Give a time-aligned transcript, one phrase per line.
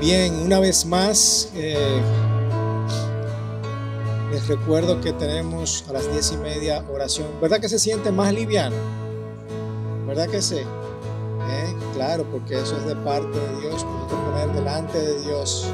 [0.00, 2.00] Bien, una vez más, eh,
[4.30, 7.26] les recuerdo que tenemos a las diez y media oración.
[7.42, 8.76] ¿Verdad que se siente más liviano?
[10.06, 10.58] ¿Verdad que sí?
[10.58, 11.74] ¿Eh?
[11.94, 13.84] Claro, porque eso es de parte de Dios.
[14.08, 15.66] Poner delante de Dios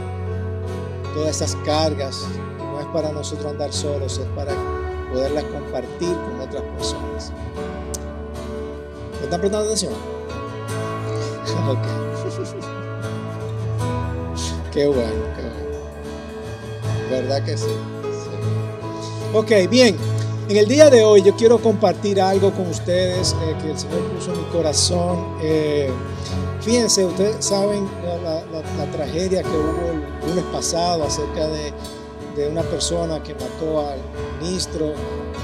[1.13, 2.25] todas estas cargas.
[2.59, 4.55] No es para nosotros andar solos, es para
[5.13, 7.31] poderlas compartir con otras personas.
[9.19, 9.93] ¿Me están prestando atención?
[11.69, 12.04] ok.
[14.75, 17.09] Qué bueno, qué bueno.
[17.09, 17.71] ¿Verdad que sí?
[19.33, 19.97] Ok, bien.
[20.49, 24.01] En el día de hoy yo quiero compartir algo con ustedes eh, que el Señor
[24.13, 25.37] puso en mi corazón.
[25.41, 25.89] Eh,
[26.61, 27.89] fíjense, ustedes saben
[28.25, 31.73] la, tragedia que hubo el lunes pasado acerca de,
[32.37, 34.01] de, una persona que mató al
[34.43, 34.93] ministro,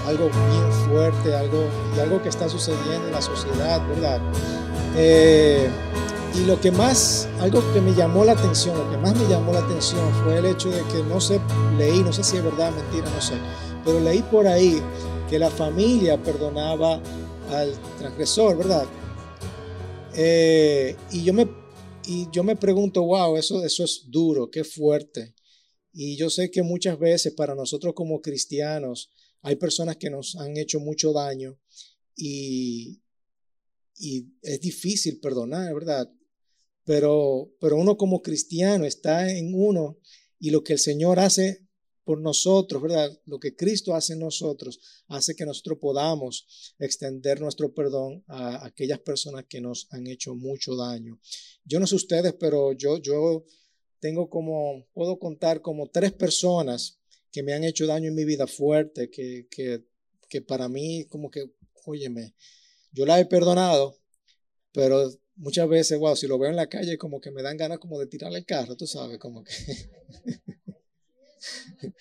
[0.08, 4.20] algo bien fuerte, algo, y algo que está sucediendo en la sociedad, ¿verdad?
[4.96, 5.70] Eh,
[6.34, 9.52] y lo que más, algo que me llamó la atención, lo que más me llamó
[9.52, 11.40] la atención fue el hecho de que no sé,
[11.76, 13.34] leí, no sé si es verdad, mentira, no sé,
[13.84, 14.80] pero leí por ahí
[15.28, 17.00] que la familia perdonaba
[17.50, 18.86] al transgresor, ¿verdad?
[20.14, 21.48] Eh, y, yo me,
[22.06, 25.34] y yo me pregunto, wow, eso, eso es duro, qué fuerte.
[25.92, 29.10] Y yo sé que muchas veces para nosotros como cristianos
[29.42, 31.58] hay personas que nos han hecho mucho daño
[32.14, 33.00] y,
[33.98, 36.08] y es difícil perdonar, ¿verdad?
[36.90, 40.00] Pero, pero uno como cristiano está en uno
[40.40, 41.64] y lo que el Señor hace
[42.02, 43.16] por nosotros, ¿verdad?
[43.26, 48.98] Lo que Cristo hace en nosotros hace que nosotros podamos extender nuestro perdón a aquellas
[48.98, 51.20] personas que nos han hecho mucho daño.
[51.62, 53.44] Yo no sé ustedes, pero yo, yo
[54.00, 56.98] tengo como, puedo contar como tres personas
[57.30, 59.84] que me han hecho daño en mi vida fuerte, que, que,
[60.28, 61.52] que para mí como que,
[61.84, 62.34] óyeme,
[62.90, 63.96] yo la he perdonado,
[64.72, 67.78] pero muchas veces, wow, si lo veo en la calle, como que me dan ganas
[67.78, 69.52] como de tirarle el carro, tú sabes, como que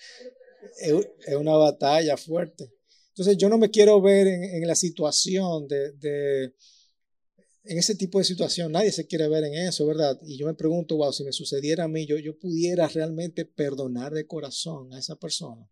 [1.26, 2.72] es una batalla fuerte.
[3.08, 6.54] Entonces yo no me quiero ver en, la situación de, de,
[7.64, 10.18] en ese tipo de situación, nadie se quiere ver en eso, ¿verdad?
[10.22, 14.12] Y yo me pregunto, wow, si me sucediera a mí, yo, yo pudiera realmente perdonar
[14.12, 15.68] de corazón a esa persona.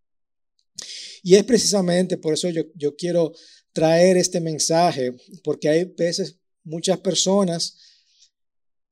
[1.22, 3.32] Y es precisamente por eso yo, yo quiero
[3.72, 6.37] traer este mensaje, porque hay veces
[6.68, 7.78] muchas personas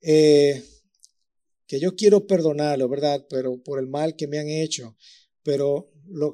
[0.00, 0.64] eh,
[1.66, 3.26] que yo quiero perdonarlo, ¿verdad?
[3.28, 4.96] Pero por el mal que me han hecho.
[5.42, 5.92] Pero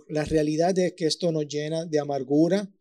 [0.08, 2.72] la realidad es que esto nos llena de amargura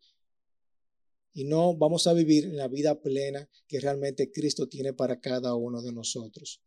[1.34, 5.82] y no vamos a vivir la vida plena que realmente Cristo tiene para cada uno
[5.82, 6.62] de nosotros.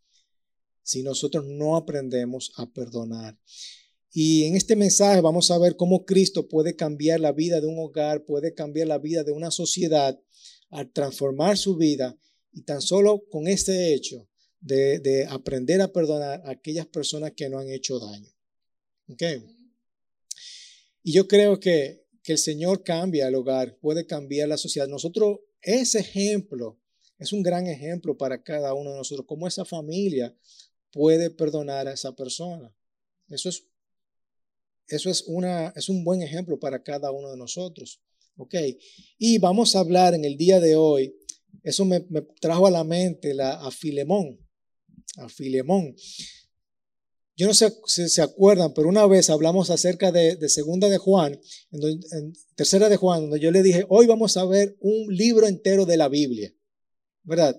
[0.81, 3.39] Si nosotros no aprendemos a perdonar.
[4.11, 7.77] Y en este mensaje vamos a ver cómo Cristo puede cambiar la vida de un
[7.79, 10.19] hogar, puede cambiar la vida de una sociedad
[10.69, 12.17] al transformar su vida
[12.51, 14.27] y tan solo con este hecho
[14.59, 18.31] de, aprender a perdonar a aquellas personas que no han hecho daño.
[19.09, 19.43] ¿Okay?
[21.03, 24.87] Y yo creo que, que el Señor cambia el hogar, puede cambiar la sociedad.
[24.87, 26.79] Nosotros, ese ejemplo
[27.17, 30.35] es un gran ejemplo para cada uno de nosotros, cómo esa familia
[30.91, 32.73] puede perdonar a esa persona.
[33.29, 33.65] Eso es,
[34.87, 38.01] eso es, una, es un buen ejemplo para cada uno de nosotros.
[38.37, 38.55] ¿Ok?
[39.17, 41.15] Y vamos a hablar en el día de hoy,
[41.63, 42.01] eso me,
[42.39, 44.39] trajo a la mente la, a Filemón,
[45.17, 45.95] a Filemón.
[47.37, 51.39] Yo no sé si se acuerdan, pero una vez hablamos acerca de, segunda de Juan,
[52.55, 55.97] tercera de Juan, donde yo le dije, hoy vamos a ver un libro entero de
[55.97, 56.53] la Biblia,
[57.23, 57.57] ¿verdad?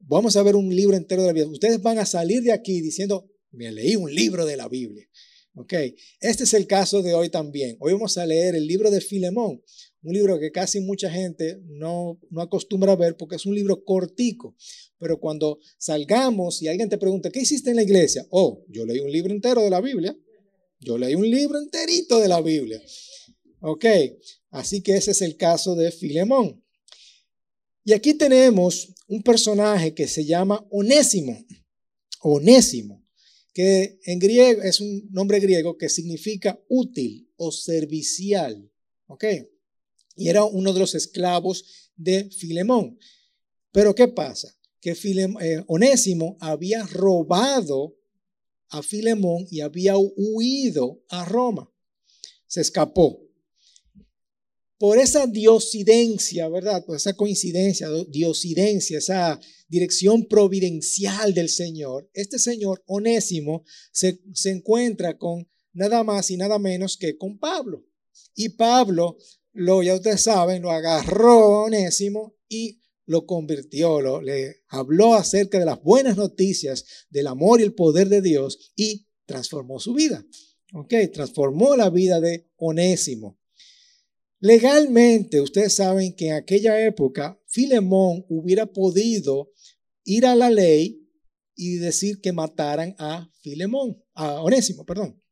[0.00, 1.52] Vamos a ver un libro entero de la Biblia.
[1.52, 5.08] Ustedes van a salir de aquí diciendo, me leí un libro de la Biblia.
[5.54, 5.72] Ok,
[6.20, 7.76] este es el caso de hoy también.
[7.80, 9.62] Hoy vamos a leer el libro de Filemón,
[10.06, 13.82] un libro que casi mucha gente no, no acostumbra a ver porque es un libro
[13.84, 14.54] cortico.
[14.98, 18.24] Pero cuando salgamos y alguien te pregunta, ¿qué hiciste en la iglesia?
[18.30, 20.16] Oh, yo leí un libro entero de la Biblia.
[20.78, 22.80] Yo leí un libro enterito de la Biblia.
[23.60, 23.84] Ok,
[24.50, 26.62] así que ese es el caso de Filemón.
[27.82, 31.36] Y aquí tenemos un personaje que se llama Onésimo.
[32.20, 33.04] Onésimo,
[33.52, 38.70] que en griego es un nombre griego que significa útil o servicial.
[39.08, 39.24] ¿Ok?
[40.16, 42.98] Y era uno de los esclavos de Filemón.
[43.70, 44.54] Pero ¿qué pasa?
[44.80, 47.96] Que eh, Onésimo había robado
[48.70, 51.70] a Filemón y había huido a Roma.
[52.46, 53.22] Se escapó.
[54.78, 56.84] Por esa diosidencia, ¿verdad?
[56.84, 65.16] Por esa coincidencia, diosidencia, esa dirección providencial del Señor, este Señor Onésimo se, se encuentra
[65.16, 67.86] con nada más y nada menos que con Pablo.
[68.34, 69.16] Y Pablo
[69.56, 75.64] lo, ya ustedes saben, lo agarró Onésimo y lo convirtió, lo, le habló acerca de
[75.64, 80.24] las buenas noticias del amor y el poder de Dios y transformó su vida.
[80.74, 80.92] ¿Ok?
[81.12, 83.38] Transformó la vida de Onésimo.
[84.40, 89.52] Legalmente, ustedes saben que en aquella época Filemón hubiera podido
[90.04, 91.08] ir a la ley
[91.54, 95.22] y decir que mataran a Filemón, a Onésimo, perdón.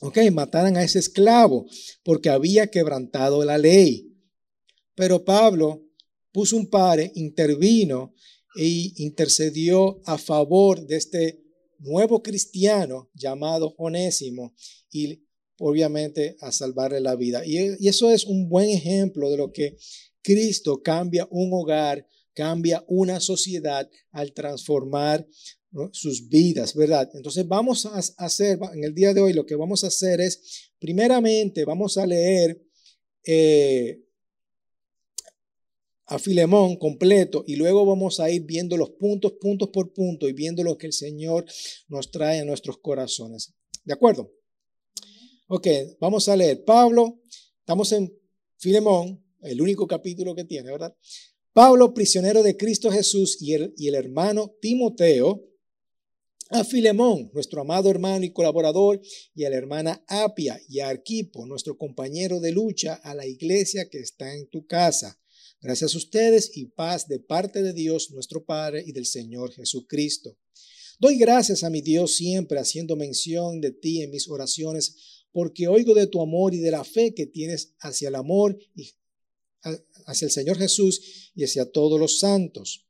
[0.00, 1.66] Ok, mataran a ese esclavo
[2.04, 4.12] porque había quebrantado la ley.
[4.94, 5.82] Pero Pablo
[6.32, 8.14] puso un pare, intervino
[8.56, 11.42] e intercedió a favor de este
[11.78, 14.54] nuevo cristiano llamado Onésimo
[14.90, 15.22] y
[15.58, 17.44] obviamente a salvarle la vida.
[17.44, 19.76] Y, eso es un buen ejemplo de lo que
[20.22, 25.26] Cristo cambia un hogar, cambia una sociedad al transformar
[25.92, 27.10] sus vidas, ¿verdad?
[27.14, 30.70] Entonces vamos a hacer, en el día de hoy lo que vamos a hacer es,
[30.78, 32.62] primeramente vamos a leer
[33.24, 34.00] eh,
[36.06, 40.32] a Filemón completo y luego vamos a ir viendo los puntos, puntos por punto y
[40.32, 41.44] viendo lo que el Señor
[41.88, 43.54] nos trae a nuestros corazones.
[43.84, 44.32] ¿De acuerdo?
[45.48, 45.66] Ok,
[46.00, 46.64] vamos a leer.
[46.64, 47.20] Pablo,
[47.58, 48.12] estamos en
[48.56, 50.96] Filemón, el único capítulo que tiene, ¿verdad?
[51.52, 55.42] Pablo, prisionero de Cristo Jesús y el, y el hermano Timoteo,
[56.50, 59.00] a Filemón, nuestro amado hermano y colaborador,
[59.34, 63.88] y a la hermana Apia y a Arquipo, nuestro compañero de lucha, a la iglesia
[63.88, 65.20] que está en tu casa.
[65.60, 70.38] Gracias a ustedes y paz de parte de Dios nuestro Padre y del Señor Jesucristo.
[71.00, 75.94] Doy gracias a mi Dios siempre haciendo mención de ti en mis oraciones, porque oigo
[75.94, 78.92] de tu amor y de la fe que tienes hacia el amor y
[80.06, 82.85] hacia el Señor Jesús y hacia todos los santos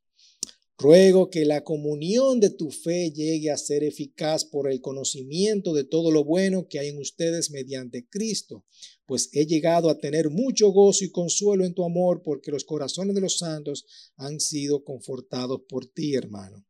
[0.78, 5.84] Ruego que la comunión de tu fe llegue a ser eficaz por el conocimiento de
[5.84, 8.66] todo lo bueno que hay en ustedes mediante Cristo,
[9.06, 13.14] pues he llegado a tener mucho gozo y consuelo en tu amor, porque los corazones
[13.14, 13.86] de los santos
[14.16, 16.66] han sido confortados por ti, hermano.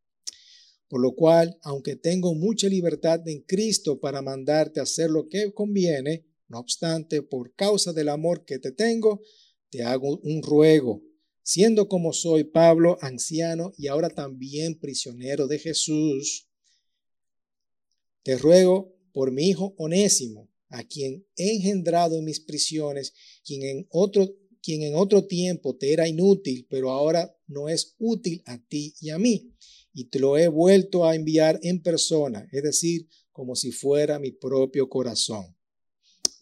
[0.89, 5.53] Por lo cual, aunque tengo mucha libertad en Cristo para mandarte a hacer lo que
[5.53, 9.21] conviene, no obstante, por causa del amor que te tengo,
[9.69, 11.03] te hago un ruego
[11.47, 16.49] siendo como soy Pablo, anciano y ahora también prisionero de Jesús,
[18.25, 23.13] te ruego por mi hijo Onésimo, a quien he engendrado en mis prisiones,
[23.45, 24.29] quien en otro,
[24.61, 29.11] quien en otro tiempo te era inútil, pero ahora no es útil a ti y
[29.11, 29.55] a mí,
[29.93, 34.33] y te lo he vuelto a enviar en persona, es decir, como si fuera mi
[34.33, 35.56] propio corazón.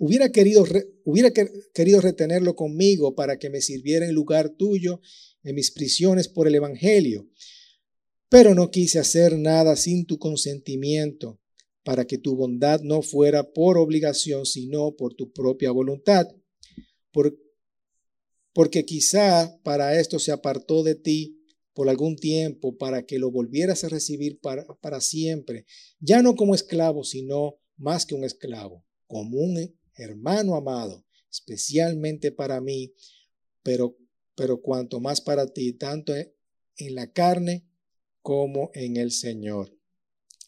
[0.06, 0.66] Hubiera querido,
[1.06, 1.32] hubiera
[1.72, 5.00] querido retenerlo conmigo para que me sirviera en lugar tuyo
[5.42, 7.26] en mis prisiones por el Evangelio,
[8.28, 11.40] pero no quise hacer nada sin tu consentimiento,
[11.84, 16.26] para que tu bondad no fuera por obligación, sino por tu propia voluntad.
[18.52, 21.40] porque quizá para esto se apartó de ti
[21.72, 25.64] por algún tiempo, para que lo volvieras a recibir para, para siempre,
[25.98, 29.56] ya no como esclavo, sino más que un esclavo, como un
[29.96, 32.92] hermano amado, especialmente para mí,
[33.62, 33.96] pero,
[34.34, 37.66] pero cuanto más para ti, tanto en la carne
[38.22, 39.76] como en el Señor.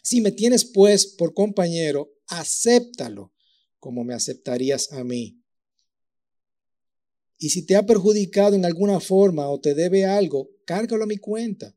[0.02, 3.32] Si me tienes pues por compañero, acéptalo
[3.78, 5.42] como me aceptarías a mí.
[7.38, 11.18] Y si te ha perjudicado en alguna forma o te debe algo, cárgalo a mi
[11.18, 11.76] cuenta.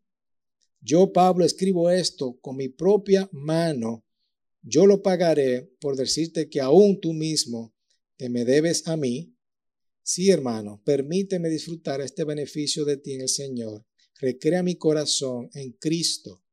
[0.81, 4.05] Yo, Pablo, escribo esto con mi propia mano
[4.61, 7.73] yo lo pagaré por decirte que aún tú mismo
[8.17, 9.35] te me debes a mí.
[10.03, 13.85] Sí, hermano, permíteme disfrutar este beneficio de ti en el Señor.
[14.19, 16.43] Recrea mi corazón en Cristo.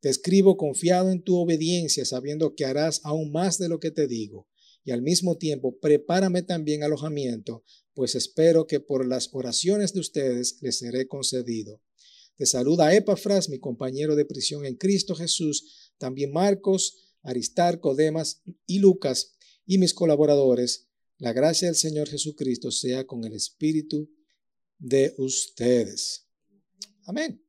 [0.00, 4.06] Te escribo confiado en tu obediencia, sabiendo que harás aún más de lo que te
[4.06, 4.48] digo.
[4.84, 10.58] Y al mismo tiempo, prepárame también alojamiento, pues espero que por las oraciones de ustedes
[10.60, 11.80] les seré concedido.
[12.36, 18.78] Te saluda Epafras, mi compañero de prisión en Cristo Jesús, también Marcos, Aristarco, Demas y
[18.78, 19.34] Lucas
[19.66, 20.88] y mis colaboradores,
[21.18, 24.10] la gracia del Señor Jesucristo sea con el espíritu
[24.78, 26.26] de ustedes.
[27.06, 27.42] Amén.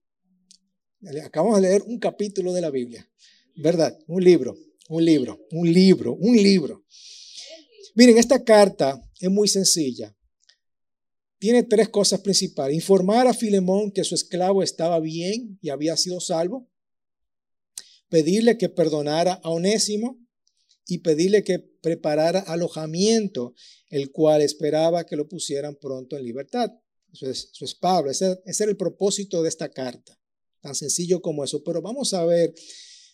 [1.24, 3.08] Acabamos de leer un capítulo de la Biblia,
[3.56, 3.98] ¿verdad?
[4.08, 4.58] Un libro,
[4.90, 6.86] un libro, un libro, un libro.
[7.96, 10.16] Miren, esta carta es muy sencilla.
[11.38, 12.76] Tiene tres cosas principales.
[12.76, 16.70] Informar a Filemón que su esclavo estaba bien y había sido salvo
[18.10, 20.20] pedirle que perdonara a Onésimo
[20.88, 23.54] y pedirle que preparara alojamiento,
[23.90, 26.72] el cual esperaba que lo pusieran pronto en libertad.
[27.12, 30.20] Eso es, Pablo, ese, ese era el propósito de esta carta,
[30.62, 31.64] tan sencillo como eso.
[31.64, 32.54] Pero vamos a ver,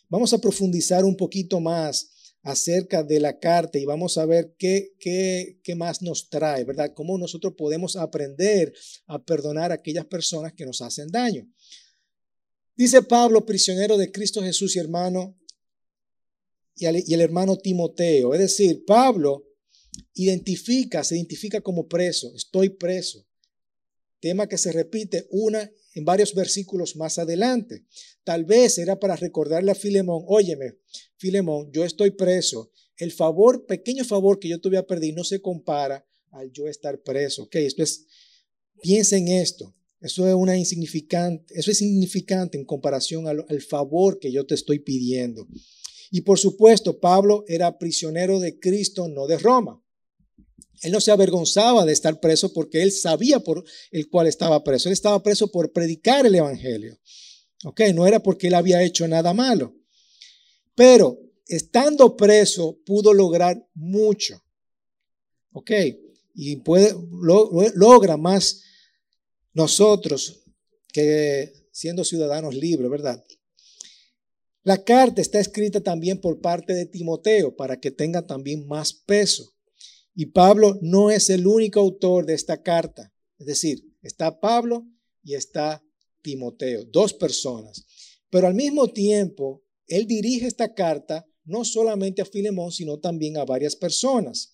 [0.09, 2.09] vamos a profundizar un poquito más
[2.43, 6.91] acerca de la carta y vamos a ver qué, qué, qué más nos trae, ¿verdad?
[6.95, 8.73] Cómo nosotros podemos aprender
[9.05, 11.47] a perdonar a aquellas personas que nos hacen daño.
[12.75, 15.37] Dice Pablo, prisionero de Cristo Jesús y hermano,
[16.75, 18.33] y el hermano Timoteo.
[18.33, 19.45] Es decir, Pablo
[20.13, 23.25] identifica, se identifica como preso, estoy preso.
[24.19, 27.85] Tema que se repite una en varios versículos más adelante.
[28.23, 30.77] Tal vez era para recordarle a Filemón, óyeme,
[31.17, 32.71] Filemón, yo estoy preso.
[32.97, 36.67] El favor, pequeño favor que yo te voy a pedir no se compara al yo
[36.67, 37.43] estar preso.
[37.43, 38.05] Ok, esto es,
[38.81, 39.75] piensa en esto.
[40.01, 44.79] Eso es una insignificante, eso es en comparación al, al favor que yo te estoy
[44.79, 45.47] pidiendo.
[46.09, 49.81] Y por supuesto, Pablo era prisionero de Cristo, no de Roma.
[50.81, 54.89] Él no se avergonzaba de estar preso porque él sabía por el cual estaba preso.
[54.89, 56.99] Él estaba preso por predicar el Evangelio.
[57.63, 57.81] ¿Ok?
[57.93, 59.75] No era porque él había hecho nada malo.
[60.73, 64.43] Pero estando preso pudo lograr mucho.
[65.51, 65.71] ¿Ok?
[66.33, 66.95] Y puede,
[67.75, 68.63] logra más
[69.53, 70.43] nosotros
[70.93, 73.23] que siendo ciudadanos libres, ¿verdad?
[74.63, 79.55] La carta está escrita también por parte de Timoteo para que tenga también más peso.
[80.13, 83.11] Y Pablo no es el único autor de esta carta.
[83.39, 84.85] Es decir, está Pablo
[85.23, 85.83] y está
[86.21, 87.85] Timoteo, dos personas.
[88.29, 93.45] Pero al mismo tiempo, él dirige esta carta no solamente a Filemón, sino también a
[93.45, 94.53] varias personas.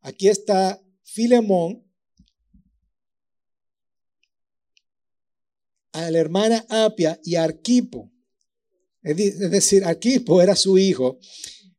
[0.00, 1.84] Aquí está Filemón,
[5.92, 8.12] a la hermana Apia y Arquipo.
[9.02, 11.18] Es decir, Arquipo era su hijo,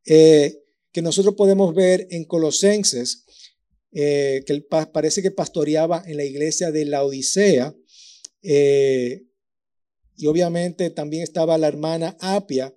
[0.06, 0.58] eh,
[0.92, 3.26] que nosotros podemos ver en Colosenses,
[3.94, 7.76] eh, que parece que pastoreaba en la iglesia de la Odisea.
[8.42, 9.28] Eh,
[10.16, 12.76] y obviamente también estaba la hermana Apia,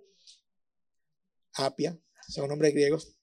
[1.55, 1.99] Apia,
[2.29, 3.17] son nombres griegos,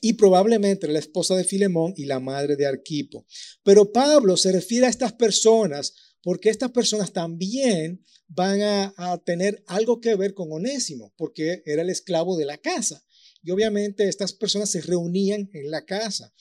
[0.00, 3.26] y probablemente la esposa de Filemón y la madre de Arquipo.
[3.62, 5.94] Pero Pablo se refiere a estas personas
[6.26, 11.88] porque estas personas también van a, tener algo que ver con Onésimo, porque era el
[11.88, 13.00] esclavo de la casa.
[13.44, 16.34] Y obviamente estas personas se reunían en la casa.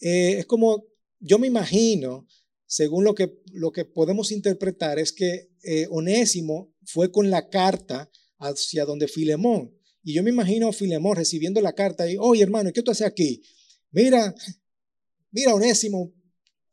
[0.00, 0.84] Eh, es como,
[1.18, 2.28] yo me imagino,
[2.66, 8.10] según lo que, lo que podemos interpretar, es que eh, Onésimo fue con la carta
[8.38, 9.74] hacia donde Filemón.
[10.02, 13.06] Y yo me imagino a Filemón recibiendo la carta y, oye hermano, ¿qué tú haces
[13.06, 13.40] aquí?
[13.92, 14.34] Mira,
[15.30, 16.12] mira Onésimo,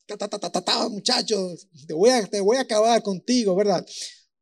[0.06, 3.86] ta, ta, ta, muchachos, te voy, a, te voy a acabar contigo, ¿verdad?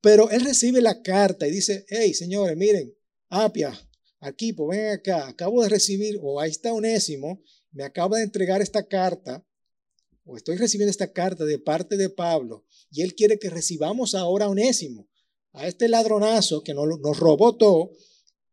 [0.01, 2.93] Pero él recibe la carta y dice, hey, señores, miren,
[3.29, 3.71] Apia,
[4.19, 7.41] aquí, pues ven acá, acabo de recibir, o ahí está Onésimo,
[7.71, 9.45] me acaba de entregar esta carta,
[10.25, 14.45] o estoy recibiendo esta carta de parte de Pablo, y él quiere que recibamos ahora
[14.45, 15.07] a Onésimo,
[15.53, 17.91] a este ladronazo que nos, nos robó todo,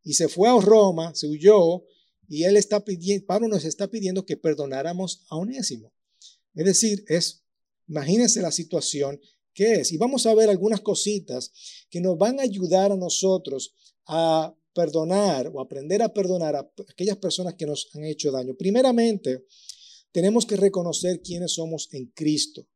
[0.04, 1.84] y se fue a Roma, se huyó,
[2.28, 5.92] y él está pidiendo, Pablo nos está pidiendo que perdonáramos a Onésimo.
[6.54, 7.42] Es decir, es,
[7.86, 9.20] imagínense la situación
[9.54, 9.92] qué es.
[9.92, 11.52] Y vamos a ver algunas cositas
[11.90, 13.74] que nos van a ayudar a nosotros
[14.06, 18.54] a perdonar o aprender a perdonar a aquellas personas que nos han hecho daño.
[18.54, 19.44] Primeramente,
[20.12, 22.66] tenemos que reconocer quiénes somos en Cristo.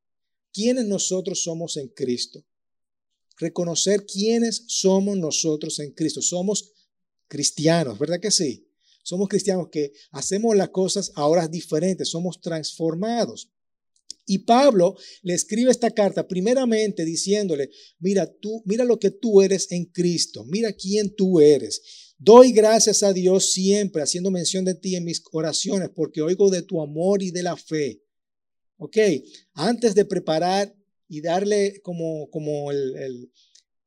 [0.52, 2.44] Quiénes nosotros somos en Cristo.
[3.36, 6.20] Reconocer quiénes somos nosotros en Cristo.
[6.20, 6.72] Somos
[7.28, 8.68] cristianos, ¿verdad que sí?
[9.04, 13.51] Somos cristianos que hacemos las cosas ahora diferentes, somos transformados.
[14.26, 19.70] Y Pablo le escribe esta carta primeramente diciéndole, mira tú, mira lo que tú eres
[19.72, 22.14] en Cristo, mira quién tú eres.
[22.18, 26.62] Doy gracias a Dios siempre haciendo mención de ti en mis oraciones porque oigo de
[26.62, 28.02] tu amor y de la fe.
[28.76, 28.96] Ok,
[29.54, 30.74] antes de preparar
[31.08, 33.30] y darle como, como el,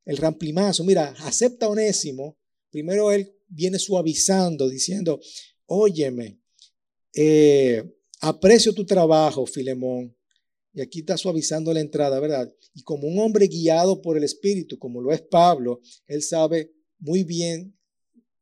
[0.04, 2.38] el, ramplimazo, mira, acepta onésimo,
[2.70, 5.20] primero él viene suavizando, diciendo,
[5.66, 6.40] óyeme,
[7.14, 7.82] eh,
[8.20, 10.15] aprecio tu trabajo, Filemón,
[10.76, 12.54] y aquí está suavizando la entrada, ¿verdad?
[12.74, 17.24] Y como un hombre guiado por el Espíritu, como lo es Pablo, él sabe muy
[17.24, 17.74] bien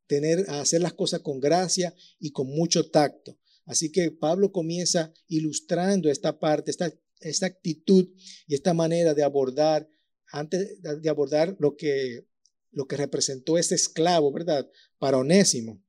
[0.08, 3.38] tener, hacer las cosas con gracia y con mucho tacto.
[3.66, 8.08] Así que Pablo comienza ilustrando esta parte, esta, esta actitud
[8.48, 9.88] y esta manera de abordar,
[10.32, 12.26] antes de abordar lo que,
[12.72, 14.68] lo que representó ese esclavo, ¿verdad?
[14.98, 15.80] Para Onésimo.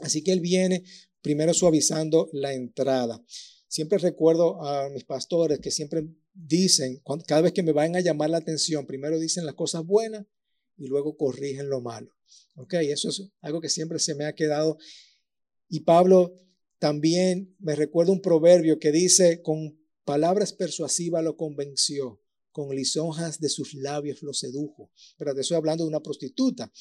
[0.00, 0.84] Así que él viene
[1.22, 3.24] primero suavizando la entrada.
[3.74, 8.30] Siempre recuerdo a mis pastores que siempre dicen, cada vez que me van a llamar
[8.30, 10.24] la atención, primero dicen las cosas buenas
[10.76, 12.14] y luego corrigen lo malo.
[12.54, 12.74] ¿Ok?
[12.74, 14.78] Eso es algo que siempre se me ha quedado.
[15.68, 16.36] Y Pablo
[16.78, 23.48] también me recuerda un proverbio que dice, con palabras persuasivas lo convenció, con lisonjas de
[23.48, 24.92] sus labios lo sedujo.
[25.18, 26.72] Pero de eso hablando de una prostituta.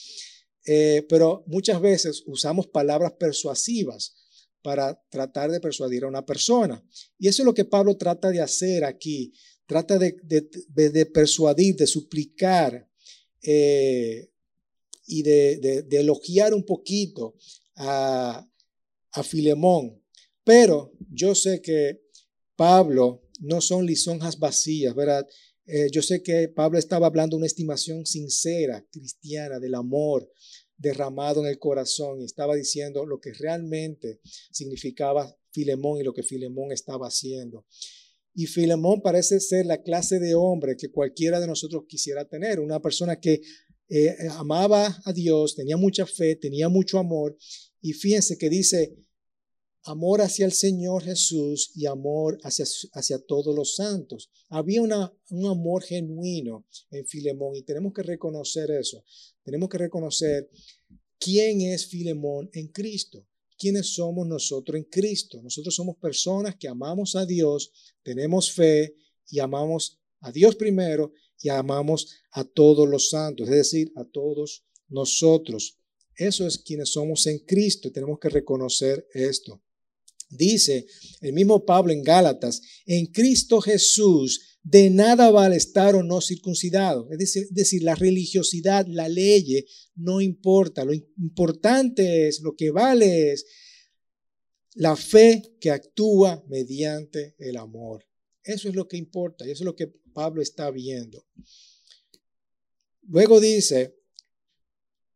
[0.68, 4.23] eh, pero muchas veces usamos palabras persuasivas
[4.64, 6.84] para tratar de persuadir a una persona.
[7.20, 9.34] Y eso es lo que Pablo trata de hacer aquí.
[9.68, 12.90] Trata de, de, persuadir, de suplicar
[13.42, 14.30] eh,
[15.06, 17.36] y de, elogiar un poquito
[17.76, 18.48] a,
[19.12, 20.02] a Filemón.
[20.44, 22.02] Pero yo sé que
[22.56, 25.28] Pablo no son lisonjas vacías, ¿verdad?
[25.66, 30.30] Eh, yo sé que Pablo estaba hablando de una estimación sincera, cristiana, del amor
[30.84, 34.20] derramado en el corazón y estaba diciendo lo que realmente
[34.52, 37.66] significaba Filemón y lo que Filemón estaba haciendo.
[38.36, 42.82] Y Filemón parece ser la clase de hombre que cualquiera de nosotros quisiera tener, una
[42.82, 43.42] persona que
[43.90, 47.38] eh, amaba a Dios, tenía mucha fe, tenía mucho amor.
[47.82, 48.94] Y fíjense que dice,
[49.86, 54.30] amor hacia el Señor Jesús y amor hacia, hacia todos los santos.
[54.50, 59.04] Había un amor genuino en Filemón y tenemos que reconocer eso.
[59.44, 60.50] Tenemos que reconocer
[61.20, 63.26] quién es Filemón en Cristo.
[63.58, 65.42] ¿Quiénes somos nosotros en Cristo?
[65.42, 67.72] Nosotros somos personas que amamos a Dios,
[68.02, 68.96] tenemos fe
[69.30, 74.66] y amamos a Dios primero y amamos a todos los santos, es decir, a todos
[74.90, 75.78] nosotros.
[76.16, 77.92] Eso es quienes somos en Cristo.
[77.92, 79.62] Tenemos que reconocer esto.
[80.36, 80.86] Dice
[81.22, 87.10] el mismo Pablo en Gálatas, en Cristo Jesús de nada vale estar o no circuncidado.
[87.12, 90.86] Es decir, la religiosidad, la ley no importa.
[90.86, 93.46] Lo importante es, lo que vale es
[94.76, 98.06] la fe que actúa mediante el amor.
[98.44, 101.26] Eso es lo que importa y eso es lo que Pablo está viendo.
[103.02, 103.98] Luego dice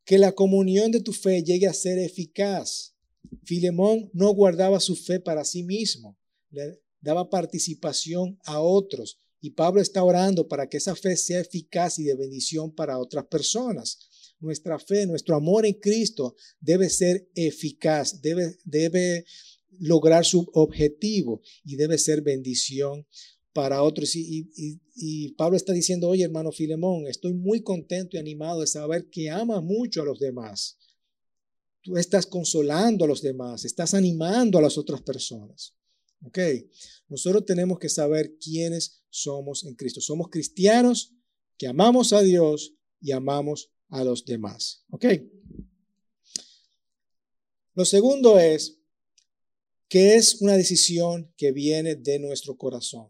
[0.04, 2.97] que la comunión de tu fe llegue a ser eficaz.
[3.44, 6.18] Filemón no guardaba su fe para sí mismo,
[6.50, 9.20] le daba participación a otros.
[9.40, 13.26] Y Pablo está orando para que esa fe sea eficaz y de bendición para otras
[13.28, 14.00] personas.
[14.40, 19.26] Nuestra fe, nuestro amor en Cristo debe ser eficaz, debe, debe
[19.80, 23.06] lograr su objetivo y debe ser bendición
[23.54, 24.16] para otros.
[24.16, 24.50] Y,
[24.96, 29.30] y, Pablo está diciendo, oye hermano Filemón, estoy muy contento y animado de saber que
[29.30, 30.78] ama mucho a los demás.
[31.88, 35.74] Tú estás consolando a los demás, estás animando a las otras personas.
[36.26, 36.38] ¿Ok?
[37.08, 40.02] Nosotros tenemos que saber quiénes somos en Cristo.
[40.02, 41.14] Somos cristianos
[41.58, 44.84] que amamos a Dios y amamos a los demás.
[44.90, 45.06] ¿Ok?
[47.74, 48.80] Lo segundo es
[49.88, 53.10] que es una decisión que viene de nuestro corazón.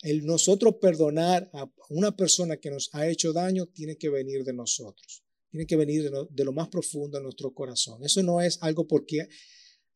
[0.00, 4.54] El nosotros perdonar a una persona que nos ha hecho daño tiene que venir de
[4.54, 5.25] nosotros
[5.56, 8.04] tiene que venir de lo, más profundo de nuestro corazón.
[8.04, 9.26] Eso no es algo porque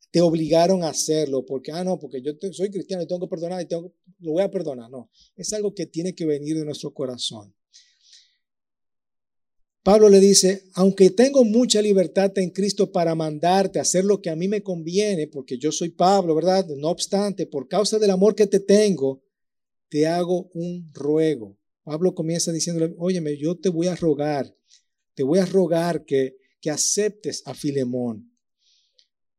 [0.09, 3.61] te obligaron a hacerlo, porque, ah, no, porque yo soy cristiano y tengo que perdonar
[3.61, 4.89] y tengo, lo voy a perdonar.
[4.89, 7.53] No, es algo que tiene que venir de nuestro corazón.
[9.83, 14.29] Pablo le dice, aunque tengo mucha libertad en Cristo para mandarte a hacer lo que
[14.29, 16.67] a mí me conviene, porque yo soy Pablo, ¿verdad?
[16.67, 19.23] No obstante, por causa del amor que te tengo,
[19.89, 21.57] te hago un ruego.
[21.83, 24.55] Pablo comienza diciéndole, óyeme, yo te voy a rogar
[25.13, 28.31] te voy a rogar que, que aceptes a Filemón.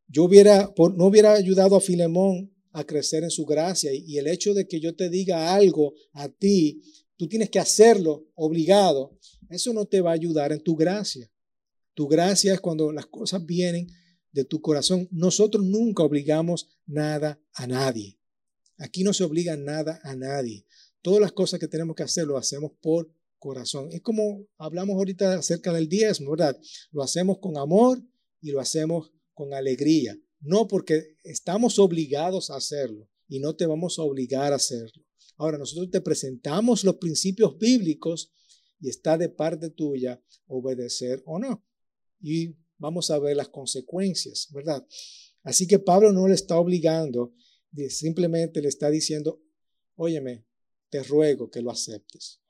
[0.08, 4.54] Yo hubiera, no hubiera ayudado a Filemón a crecer en su gracia y, el hecho
[4.54, 6.82] de que yo te diga algo a ti,
[7.16, 11.30] tú tienes que hacerlo obligado, eso no te va a ayudar en tu gracia.
[11.94, 13.86] Tu gracia es cuando las cosas vienen
[14.32, 15.08] de tu corazón.
[15.10, 18.18] Nosotros nunca obligamos nada a nadie.
[18.78, 20.66] Aquí no se obliga nada a nadie.
[21.02, 23.88] Todas las cosas que tenemos que hacer lo hacemos por corazón.
[23.90, 26.56] Es como hablamos ahorita acerca del diezmo, ¿verdad?
[26.92, 28.00] Lo hacemos con amor
[28.40, 30.16] y lo hacemos con alegría.
[30.40, 35.04] No porque estamos obligados a hacerlo y no te vamos a obligar a hacerlo.
[35.36, 38.32] Ahora, nosotros te presentamos los principios bíblicos
[38.78, 41.66] y está de parte tuya obedecer o no.
[42.20, 44.86] Y vamos a ver las consecuencias, ¿verdad?
[45.42, 47.34] Así que Pablo no le está obligando,
[47.88, 49.42] simplemente le está diciendo,
[49.96, 50.46] óyeme,
[50.90, 52.41] te ruego que lo aceptes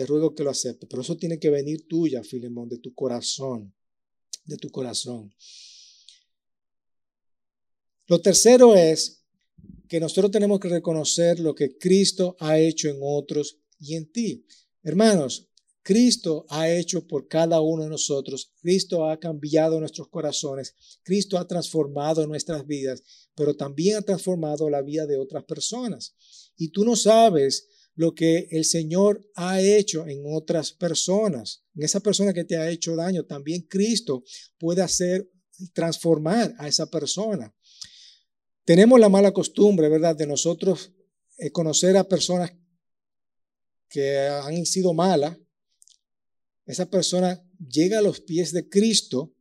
[0.00, 0.88] te ruego que lo aceptes.
[0.88, 3.70] Pero eso tiene que venir tuya, Filemón, de tu corazón,
[4.46, 5.30] de tu corazón.
[8.06, 9.26] Lo tercero es
[9.86, 14.46] que nosotros tenemos que reconocer lo que Cristo ha hecho en otros y en ti.
[14.82, 15.50] Hermanos,
[15.82, 18.54] Cristo ha hecho por cada uno de nosotros.
[18.62, 20.74] Cristo ha cambiado nuestros corazones.
[21.02, 23.02] Cristo ha transformado nuestras vidas,
[23.34, 26.14] pero también ha transformado la vida de otras personas.
[26.56, 27.68] Y tú no sabes
[28.00, 32.70] lo que el Señor ha hecho en otras personas, en esa persona que te ha
[32.70, 34.24] hecho daño, también Cristo
[34.56, 35.30] puede hacer
[35.74, 37.54] transformar a esa persona.
[38.64, 40.94] Tenemos la mala costumbre, ¿verdad?, de nosotros
[41.36, 42.50] eh, conocer a personas
[43.86, 45.36] que han sido malas,
[46.64, 49.34] esa persona llega a los pies de Cristo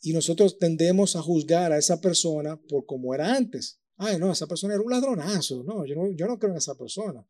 [0.00, 3.78] y nosotros tendemos a juzgar a esa persona por cómo era antes.
[3.98, 5.62] Ay, no, esa persona era un ladronazo.
[5.64, 7.26] No, yo no, yo no creo en esa persona.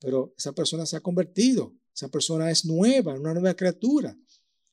[0.00, 1.74] Pero esa persona se ha convertido.
[1.94, 4.16] Esa persona es nueva, una nueva criatura.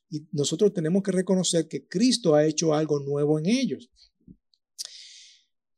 [0.09, 3.89] Y nosotros tenemos que reconocer que Cristo ha hecho algo nuevo en ellos.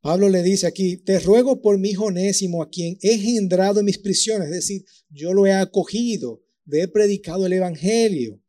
[0.01, 3.85] Pablo le dice aquí, te ruego por mi hijo Onésimo, a quien he engendrado en
[3.85, 8.41] mis prisiones, es decir, yo lo he acogido, le he predicado el Evangelio,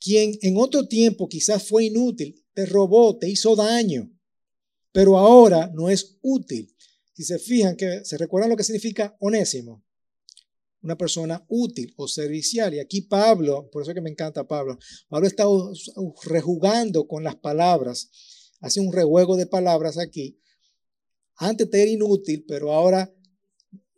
[0.00, 4.10] quien en otro tiempo quizás fue inútil, te robó, te hizo daño,
[4.94, 6.72] pero ahora no es útil.
[7.14, 9.84] Si se fijan que se recuerdan lo que significa Onésimo,
[10.82, 12.74] una persona útil o servicial.
[12.74, 14.78] Y aquí Pablo, por eso es que me encanta Pablo,
[15.08, 15.46] Pablo está
[16.26, 18.08] rejugando con las palabras,
[18.60, 20.38] hace un rejuego de palabras aquí.
[21.34, 23.12] Antes te era inútil, pero ahora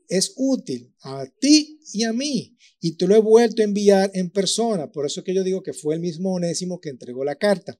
[0.08, 2.56] es útil a ti y a mí.
[2.80, 4.90] Y te lo he vuelto a enviar en persona.
[4.90, 7.78] Por eso que yo digo que fue el mismo Onésimo que entregó la carta.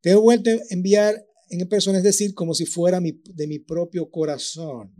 [0.00, 4.10] Te he vuelto a enviar en persona, es decir, como si fuera de mi propio
[4.10, 4.94] corazón.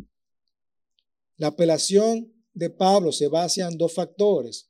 [1.36, 4.68] La apelación de Pablo se basa en dos factores.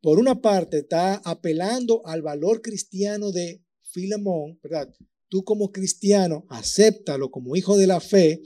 [0.00, 4.94] Por una parte, está apelando al valor cristiano de Filemón, ¿verdad?
[5.28, 8.42] Tú como cristiano, acéptalo como hijo de la fe.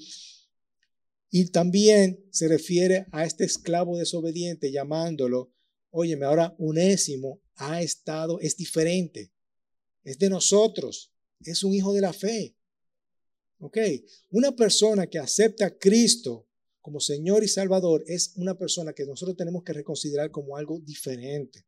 [1.31, 5.53] Y también se refiere a este esclavo desobediente llamándolo,
[5.91, 9.33] óyeme, ahora unésimo ha estado, es diferente,
[10.05, 12.58] es de nosotros, es un hijo de la fe.
[13.61, 13.79] ¿Ok?
[14.31, 16.47] Una persona que acepta a Cristo
[16.81, 21.67] como Señor y Salvador es una persona que nosotros tenemos que reconsiderar como algo diferente.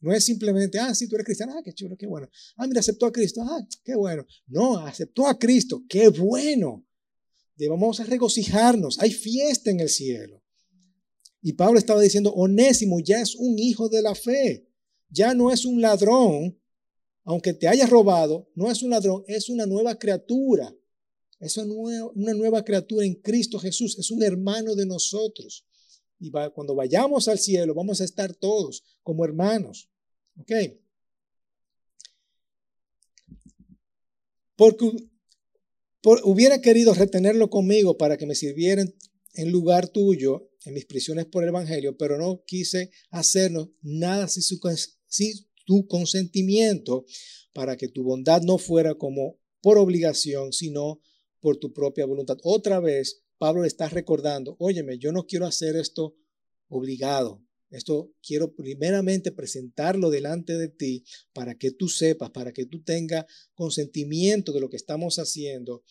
[0.00, 2.28] No es simplemente, ah, sí, tú eres cristiano, ah, qué chulo, qué bueno.
[2.56, 4.24] Ah, mira, aceptó a Cristo, ah, qué bueno.
[4.46, 6.86] No, aceptó a Cristo, qué bueno.
[7.56, 10.40] Debemos regocijarnos, hay fiesta en el cielo.
[11.42, 14.68] Y Pablo estaba diciendo, Onésimo ya es un hijo de la fe,
[15.08, 16.60] ya no es un ladrón,
[17.24, 20.72] aunque te haya robado, no es un ladrón, es una nueva criatura.
[21.40, 23.98] Es una nueva criatura en Cristo Jesús.
[23.98, 25.64] Es un hermano de nosotros.
[26.18, 29.88] Y cuando vayamos al cielo, vamos a estar todos como hermanos.
[30.36, 30.52] ¿Ok?
[34.56, 34.90] Porque
[36.24, 38.84] hubiera querido retenerlo conmigo para que me sirviera
[39.34, 44.42] en lugar tuyo en mis prisiones por el Evangelio, pero no quise hacerlo nada sin
[45.06, 47.06] sin tu consentimiento
[47.52, 51.00] para que tu bondad no fuera como por obligación, sino
[51.40, 52.38] por tu propia voluntad.
[52.42, 56.16] Otra vez, Pablo le está recordando, óyeme, yo no quiero hacer esto
[56.68, 57.42] obligado.
[57.70, 63.26] Esto quiero primeramente presentarlo delante de ti para que tú sepas, para que tú tengas
[63.54, 65.82] consentimiento de lo que estamos haciendo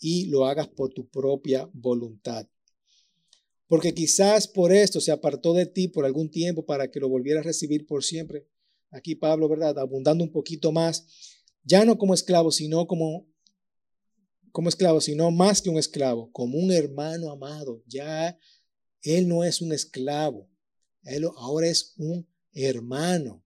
[0.00, 2.48] y lo hagas por tu propia voluntad.
[3.68, 7.44] Porque quizás por esto se apartó de ti por algún tiempo para que lo volvieras
[7.44, 8.48] a recibir por siempre.
[8.90, 9.78] Aquí Pablo, ¿verdad?
[9.78, 11.06] Abundando un poquito más,
[11.62, 13.31] ya no como esclavo, sino como
[14.52, 17.82] como esclavo, sino más que un esclavo, como un hermano amado.
[17.86, 18.38] Ya
[19.02, 20.48] él no es un esclavo,
[21.04, 23.44] él ahora es un hermano.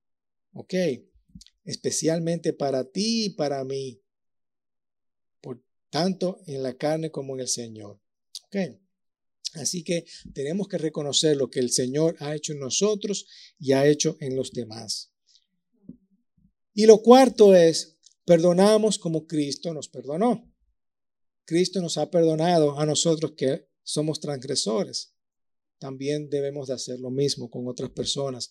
[0.53, 0.75] ¿Ok?
[1.65, 4.03] Especialmente para ti y para mí.
[5.41, 8.01] Por tanto, en la carne como en el Señor.
[8.45, 8.57] ¿Ok?
[9.55, 13.27] Así que tenemos que reconocer lo que el Señor ha hecho en nosotros
[13.59, 15.13] y ha hecho en los demás.
[16.75, 20.53] Y lo cuarto es, perdonamos como Cristo nos perdonó.
[21.47, 25.15] Cristo nos ha perdonado a nosotros que somos transgresores.
[25.79, 28.51] También debemos de hacer lo mismo con otras personas.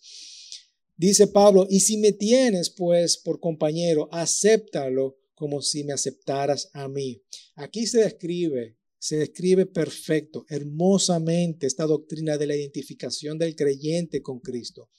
[0.96, 6.88] Dice Pablo, y si me tienes pues por compañero, acéptalo como si me aceptaras a
[6.88, 7.22] mí.
[7.56, 14.40] Aquí se describe, se describe perfecto, hermosamente esta doctrina de la identificación del creyente con
[14.40, 14.90] Cristo.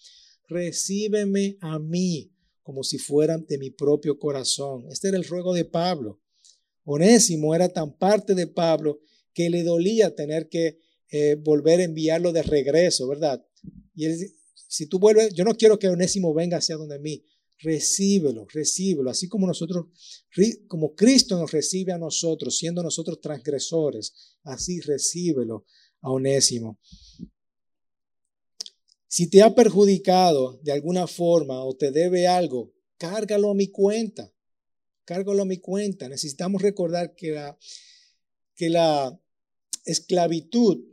[0.48, 2.30] Recíbeme a mí
[2.62, 4.86] como si fueran de mi propio corazón.
[4.90, 6.20] Este era el ruego de Pablo.
[6.86, 9.00] Onésimo era tan parte de Pablo
[9.34, 10.78] que le dolía tener que
[11.10, 13.44] eh, volver a enviarlo de regreso, ¿verdad?
[13.94, 17.24] Y él, si tú vuelves, yo no quiero que Onésimo venga hacia donde mí,
[17.58, 19.86] recíbelo, recíbelo, así como nosotros,
[20.68, 25.66] como Cristo nos recibe a nosotros, siendo nosotros transgresores, así recíbelo
[26.02, 26.78] a Onésimo.
[29.08, 34.32] Si te ha perjudicado de alguna forma o te debe algo, cárgalo a mi cuenta
[35.06, 36.08] cárgalo a mi cuenta.
[36.10, 37.58] Necesitamos recordar que la,
[38.54, 39.18] que la
[39.86, 40.84] esclavitud,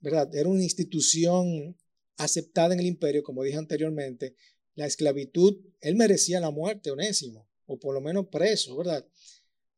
[0.00, 0.34] ¿verdad?
[0.34, 1.76] Era una institución
[2.16, 4.34] aceptada en el imperio, como dije anteriormente.
[4.74, 9.06] La esclavitud, él merecía la muerte, Onésimo, o por lo menos preso, ¿verdad?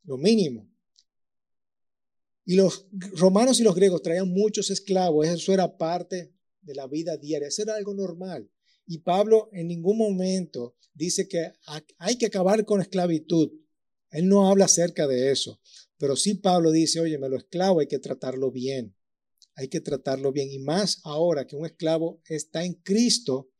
[0.04, 0.70] Lo mínimo.
[2.44, 7.16] Y los romanos y los griegos traían muchos esclavos, eso era parte de la vida
[7.16, 8.50] diaria, eso era algo normal.
[8.86, 11.52] Y Pablo en ningún momento dice que
[11.98, 13.52] hay que acabar con esclavitud.
[14.10, 15.60] Él no habla acerca de eso.
[15.98, 18.96] Pero sí Pablo dice, oye, me lo esclavo hay que tratarlo bien.
[19.54, 20.50] Hay que tratarlo bien.
[20.50, 23.50] Y más ahora que un esclavo está en Cristo,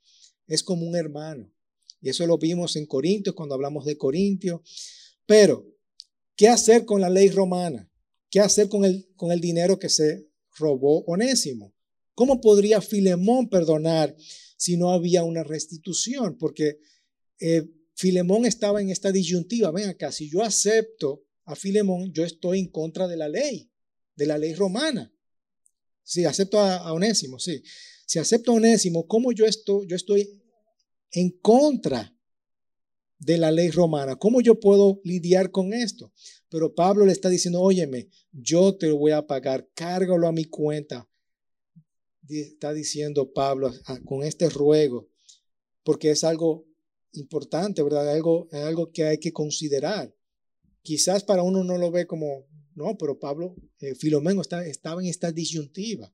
[0.46, 1.52] es como un hermano.
[2.00, 4.60] Y eso lo vimos en Corintios cuando hablamos de Corintios.
[5.26, 5.66] Pero,
[6.34, 7.90] ¿qué hacer con la ley romana?
[8.30, 11.74] ¿Qué hacer con el, con el dinero que se robó Onésimo?
[12.14, 14.16] ¿Cómo podría Filemón perdonar
[14.56, 16.38] si no había una restitución?
[16.38, 16.78] Porque
[17.38, 17.68] eh,
[18.00, 19.70] Filemón estaba en esta disyuntiva.
[19.72, 23.70] Ven acá, si yo acepto a Filemón, yo estoy en contra de la ley,
[24.16, 25.12] de la ley romana.
[26.02, 27.62] Si acepto a, Onésimo, sí.
[28.06, 30.42] Si acepto a Onésimo, ¿cómo yo estoy, yo estoy
[31.12, 32.16] en contra
[33.18, 34.16] de la ley romana?
[34.16, 36.10] ¿Cómo yo puedo lidiar con esto?
[36.48, 40.46] Pero Pablo le está diciendo, óyeme, yo te lo voy a pagar, cárgalo a mi
[40.46, 41.06] cuenta.
[42.26, 43.70] Está diciendo Pablo
[44.06, 45.10] con este ruego,
[45.82, 46.69] porque es algo
[47.12, 48.08] importante, ¿verdad?
[48.10, 50.14] Algo, algo que hay que considerar.
[50.82, 55.32] Quizás para uno no lo ve como, no, pero Pablo, eh, Filomeno estaba en esta
[55.32, 56.12] disyuntiva.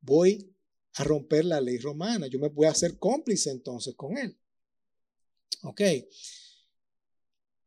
[0.00, 0.54] Voy
[0.94, 4.36] a romper la ley romana, yo me voy a hacer cómplice entonces con él.
[5.62, 5.80] Ok.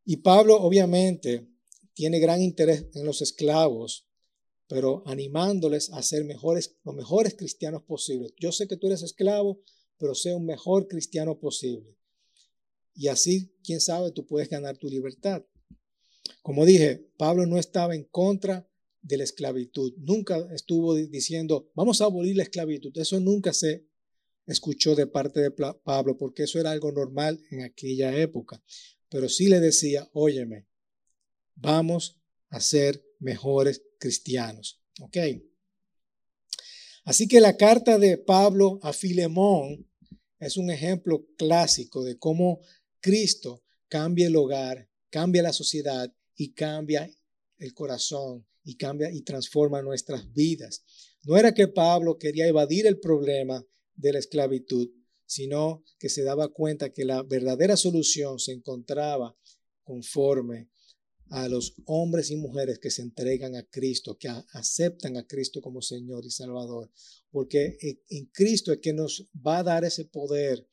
[0.05, 1.47] Y Pablo obviamente
[1.93, 4.07] tiene gran interés en los esclavos,
[4.67, 8.33] pero animándoles a ser mejores, los mejores cristianos posibles.
[8.39, 9.61] Yo sé que tú eres esclavo,
[9.97, 11.97] pero sé un mejor cristiano posible.
[12.97, 15.45] Y así, quién sabe, tú puedes ganar tu libertad.
[16.41, 18.67] Como dije, Pablo no estaba en contra
[19.03, 19.93] de la esclavitud.
[19.97, 22.91] Nunca estuvo diciendo, vamos a abolir la esclavitud.
[22.97, 23.86] Eso nunca se
[24.47, 28.63] escuchó de parte de Pablo, porque eso era algo normal en aquella época.
[29.10, 30.65] Pero sí le decía, óyeme,
[31.53, 32.17] vamos
[32.49, 34.81] a ser mejores cristianos.
[35.01, 35.17] ¿Ok?
[37.05, 39.88] Así que la carta de Pablo a Filemón
[40.39, 42.60] es un ejemplo clásico de cómo
[42.99, 47.10] Cristo cambia el hogar, cambia la sociedad y cambia
[47.57, 50.83] el corazón y cambia y transforma nuestras vidas.
[51.23, 54.89] No era que Pablo quería evadir el problema de la esclavitud,
[55.25, 59.36] sino que se daba cuenta que la verdadera solución se encontraba
[59.83, 60.69] conforme
[61.29, 65.81] a los hombres y mujeres que se entregan a Cristo, que aceptan a Cristo como
[65.81, 66.91] Señor y Salvador,
[67.31, 67.77] porque
[68.10, 70.65] en Cristo es que nos va a dar ese poder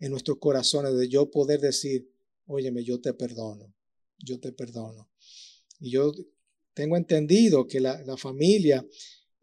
[0.00, 2.10] en nuestros corazones de yo poder decir,
[2.46, 3.72] óyeme, yo te perdono,
[4.18, 5.10] yo te perdono.
[5.78, 6.12] Y yo
[6.74, 8.84] tengo entendido que la, familia,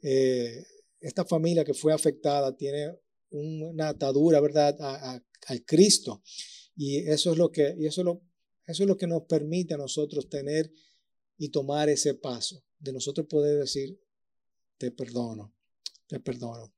[0.02, 0.66] eh,
[1.00, 2.92] esta familia que fue afectada tiene
[3.30, 6.22] una atadura, ¿verdad?, al Cristo.
[6.76, 8.22] Y eso es lo que, eso lo,
[8.66, 10.72] eso es lo que nos permite a nosotros tener
[11.38, 14.00] y tomar ese paso, de nosotros poder decir,
[14.78, 15.56] te perdono,
[16.08, 16.77] te perdono.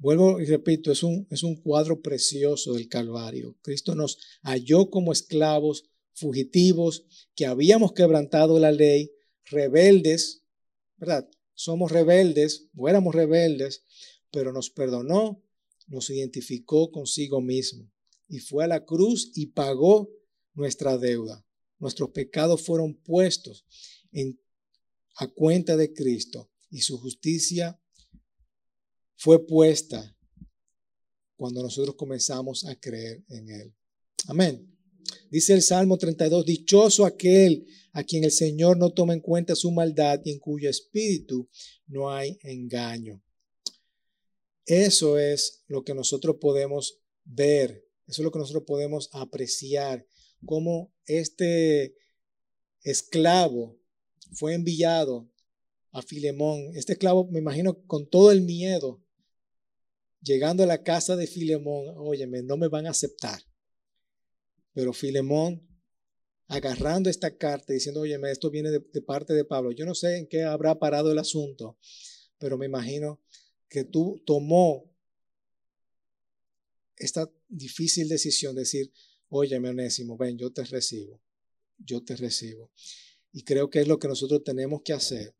[0.00, 3.58] Vuelvo y repito, es un, es un cuadro precioso del Calvario.
[3.60, 5.84] Cristo nos halló como esclavos,
[6.14, 9.12] fugitivos, que habíamos quebrantado la ley,
[9.44, 10.42] rebeldes,
[10.96, 11.28] ¿verdad?
[11.52, 13.84] Somos rebeldes, o éramos rebeldes,
[14.30, 15.44] pero nos perdonó,
[15.86, 17.90] nos identificó consigo mismo
[18.26, 20.08] y fue a la cruz y pagó
[20.54, 21.44] nuestra deuda.
[21.78, 23.66] Nuestros pecados fueron puestos
[25.16, 27.79] a cuenta de Cristo y su justicia
[29.20, 30.16] fue puesta
[31.36, 33.74] cuando nosotros comenzamos a creer en Él.
[34.26, 34.66] Amén.
[35.30, 39.70] Dice el Salmo 32, dichoso aquel a quien el Señor no toma en cuenta su
[39.72, 41.46] maldad y en cuyo espíritu
[41.86, 43.22] no hay engaño.
[44.64, 50.06] Eso es lo que nosotros podemos ver, eso es lo que nosotros podemos apreciar
[50.46, 51.94] cómo este
[52.84, 53.78] esclavo
[54.32, 55.30] fue enviado
[55.92, 56.70] a Filemón.
[56.74, 59.02] Este esclavo, me imagino, con todo el miedo,
[60.20, 63.40] llegando a la casa de Filemón, óyeme, no me van a aceptar.
[64.72, 65.66] Pero Filemón,
[66.46, 69.72] agarrando esta carta, diciendo, óyeme, esto viene de, parte de Pablo.
[69.72, 71.78] Yo no sé en qué habrá parado el asunto,
[72.38, 73.20] pero me imagino
[73.68, 74.90] que tú tomó
[76.96, 78.92] esta difícil decisión de decir,
[79.32, 81.22] Óyeme, Onésimo, ven, yo te recibo,
[81.78, 82.72] yo te recibo.
[83.32, 85.36] Y creo que es lo que nosotros tenemos que hacer.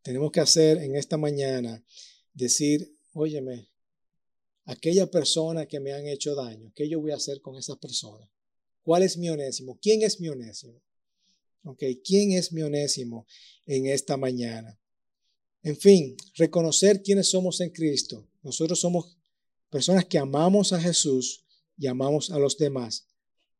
[0.00, 1.84] Tenemos que hacer en esta mañana,
[2.32, 3.68] decir, óyeme,
[4.66, 8.28] aquella persona que me han hecho daño, ¿qué yo voy a hacer con esa persona?
[8.82, 9.78] ¿Cuál es mi onésimo?
[9.80, 10.82] ¿Quién es mi onésimo?
[11.62, 13.26] Ok, ¿quién es mi onésimo
[13.64, 14.78] en esta mañana?
[15.62, 18.28] En fin, reconocer quiénes somos en Cristo.
[18.42, 19.16] Nosotros somos
[19.70, 21.46] personas que amamos a Jesús
[21.78, 23.06] y amamos a los demás.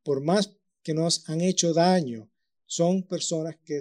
[0.03, 0.51] Por más
[0.83, 2.31] que nos han hecho daño,
[2.67, 3.81] son personas que,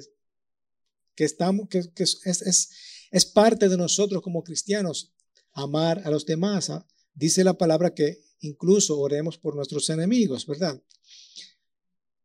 [1.16, 2.70] que estamos, que, es, es,
[3.12, 5.13] es parte de nosotros como cristianos
[5.54, 6.70] amar a los demás.
[6.70, 6.86] ¿ah?
[7.14, 10.82] Dice la palabra que incluso oremos por nuestros enemigos, ¿verdad?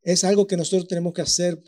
[0.03, 1.63] Es algo que nosotros tenemos que hacer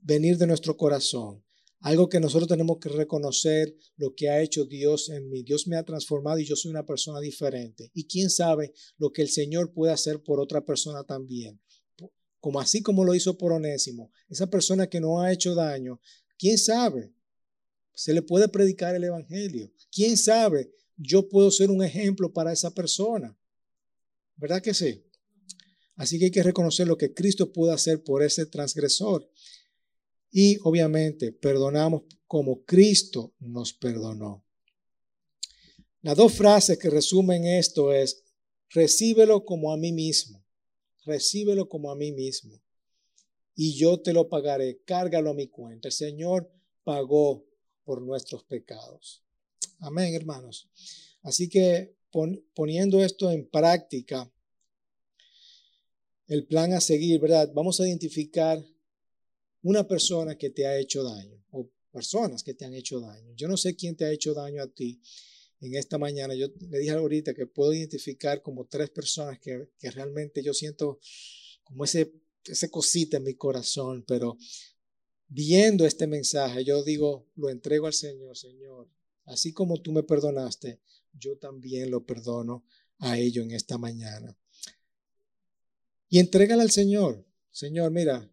[0.00, 1.42] venir de nuestro corazón.
[1.80, 5.42] Algo que nosotros tenemos que reconocer lo que ha hecho Dios en mí.
[5.42, 7.90] Dios me ha transformado y yo soy una persona diferente.
[7.92, 11.60] Y quién sabe lo que el Señor puede hacer por otra persona también.
[12.40, 14.10] Como así como lo hizo por Onésimo.
[14.28, 16.00] Esa persona que no ha hecho daño.
[16.38, 17.12] ¿Quién sabe?
[17.94, 19.72] Se le puede predicar el Evangelio.
[19.90, 20.72] ¿Quién sabe?
[20.96, 23.36] Yo puedo ser un ejemplo para esa persona.
[24.36, 25.04] ¿Verdad que sí?
[25.96, 29.28] Así que hay que reconocer lo que Cristo puede hacer por ese transgresor.
[30.30, 34.44] Y obviamente perdonamos como Cristo nos perdonó.
[36.02, 38.24] Las dos frases que resumen esto es,
[38.70, 40.44] recíbelo como a mí mismo,
[41.06, 42.60] recíbelo como a mí mismo,
[43.54, 45.88] y yo te lo pagaré, cárgalo a mi cuenta.
[45.88, 46.52] El Señor
[46.82, 47.46] pagó
[47.84, 49.22] por nuestros pecados.
[49.80, 50.68] Amén, hermanos.
[51.22, 51.96] Así que
[52.54, 54.30] poniendo esto en práctica,
[56.26, 57.50] el plan a seguir, ¿verdad?
[57.52, 58.64] Vamos a identificar
[59.62, 63.32] una persona que te ha hecho daño o personas que te han hecho daño.
[63.34, 65.00] Yo no sé quién te ha hecho daño a ti
[65.60, 66.34] en esta mañana.
[66.34, 70.98] Yo le dije ahorita que puedo identificar como tres personas que, realmente yo siento
[71.62, 72.12] como ese,
[72.44, 74.36] ese cosita en mi corazón, pero
[75.28, 78.88] viendo este mensaje, yo digo, lo entrego al Señor, Señor.
[79.24, 80.80] Así como tú me perdonaste,
[81.12, 82.64] yo también lo perdono
[82.98, 84.36] a ellos en esta mañana.
[86.08, 87.26] Y entrégale al Señor.
[87.50, 88.30] Señor, mira,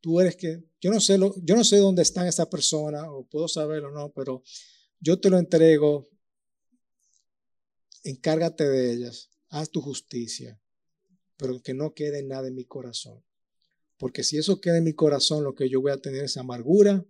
[0.00, 3.26] tú eres que, yo no sé, lo, yo no sé dónde están esa persona, o
[3.26, 4.42] puedo saberlo o no, pero
[5.00, 6.10] yo te lo entrego,
[8.02, 10.60] encárgate de ellas, haz tu justicia,
[11.36, 13.22] pero que no quede nada en mi corazón.
[14.02, 17.06] Porque si eso queda en mi corazón, lo que yo voy a tener es amargura,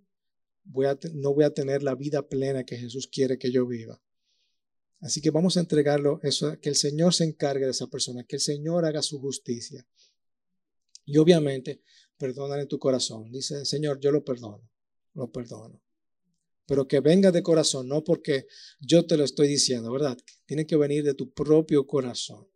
[0.62, 3.98] voy a, no voy a tener la vida plena que Jesús quiere que yo viva.
[5.00, 8.42] Así que vamos a entregarlo, que el Señor se encargue de esa persona, que el
[8.42, 9.86] Señor haga su justicia.
[11.06, 11.80] Y obviamente
[12.18, 13.32] perdónale tu corazón.
[13.32, 14.70] Dice, Señor, yo lo perdono,
[15.14, 15.80] lo perdono.
[16.66, 18.48] Pero que venga de corazón, no porque
[18.80, 20.18] yo te lo estoy diciendo, ¿verdad?
[20.44, 22.46] Tiene que venir de tu propio corazón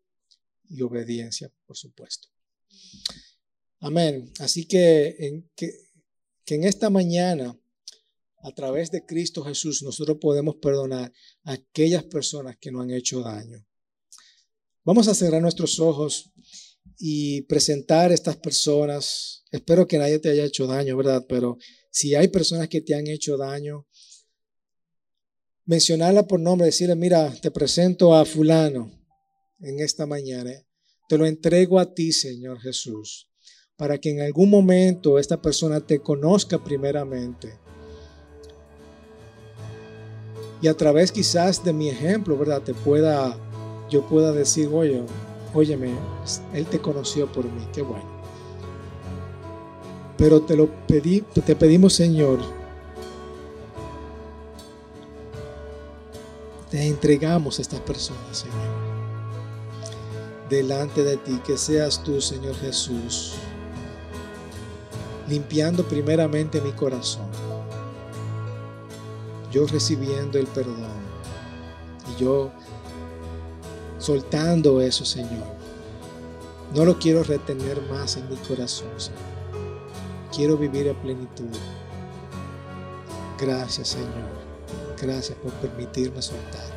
[0.68, 2.28] y obediencia, por supuesto.
[3.80, 4.32] Amén.
[4.38, 5.72] Así que en, que,
[6.46, 7.58] en esta mañana,
[8.42, 11.12] a través de Cristo Jesús, nosotros podemos perdonar
[11.44, 13.66] a aquellas personas que nos han hecho daño.
[14.84, 16.32] Vamos a cerrar nuestros ojos
[16.98, 19.44] y presentar a estas personas.
[19.50, 21.26] Espero que nadie te haya hecho daño, ¿verdad?
[21.28, 21.58] Pero
[21.90, 23.86] si hay personas que te han hecho daño,
[25.64, 28.92] mencionarla por nombre, decirle, mira, te presento a fulano
[29.60, 30.52] en esta mañana.
[31.08, 33.28] Te lo entrego a ti, Señor Jesús,
[33.76, 37.58] para que en algún momento esta persona te conozca primeramente.
[40.62, 42.62] Y a través quizás de mi ejemplo, ¿verdad?
[42.62, 43.36] Te pueda,
[43.90, 45.02] yo pueda decir, oye,
[45.52, 45.94] óyeme,
[46.54, 48.16] Él te conoció por mí, qué bueno.
[50.16, 52.38] Pero te lo pedí, te pedimos, Señor,
[56.70, 58.56] te entregamos a estas personas, Señor.
[60.48, 63.34] Delante de ti, que seas tú, Señor Jesús,
[65.28, 67.26] limpiando primeramente mi corazón.
[69.50, 71.06] Yo recibiendo el perdón.
[72.10, 72.50] Y yo
[73.98, 75.46] soltando eso, Señor.
[76.74, 79.20] No lo quiero retener más en mi corazón, Señor.
[80.34, 81.56] Quiero vivir a plenitud.
[83.40, 84.46] Gracias, Señor.
[85.00, 86.76] Gracias por permitirme soltar.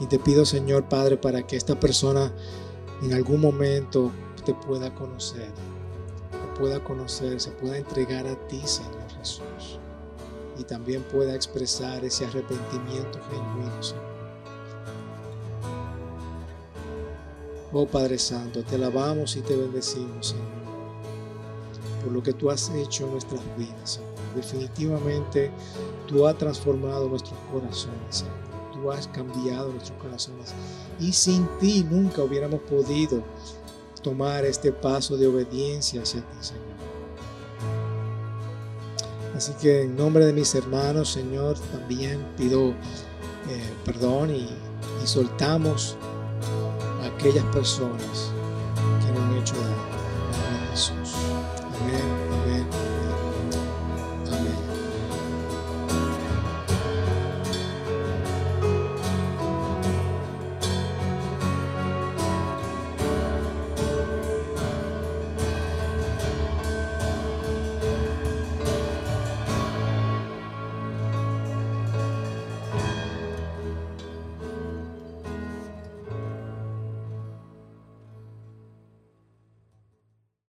[0.00, 2.32] Y te pido, Señor Padre, para que esta persona
[3.02, 4.12] en algún momento
[4.48, 5.50] te pueda conocer,
[6.30, 9.78] te pueda conocer, se pueda entregar a ti, Señor Jesús
[10.58, 14.08] y también pueda expresar ese arrepentimiento genuino, Señor.
[17.74, 20.46] Oh Padre Santo, te alabamos y te bendecimos, Señor,
[22.02, 24.08] por lo que tú has hecho en nuestras vidas, Señor.
[24.34, 25.50] Definitivamente
[26.06, 28.48] tú has transformado nuestros corazones, Señor.
[28.72, 30.54] Tú has cambiado nuestros corazones.
[30.98, 33.22] Y sin ti nunca hubiéramos podido
[34.08, 36.62] tomar este paso de obediencia hacia ti, Señor.
[39.36, 44.48] Así que en nombre de mis hermanos, Señor, también pido eh, perdón y,
[45.02, 45.98] y, soltamos
[47.02, 48.32] a aquellas personas